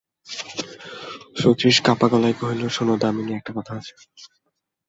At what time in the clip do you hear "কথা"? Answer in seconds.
3.57-3.73